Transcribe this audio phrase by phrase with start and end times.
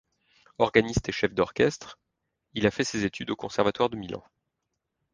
[0.57, 1.99] Organiste et chef d'orchestre,
[2.55, 4.23] il a fait ses études au Conservatoire de Milan.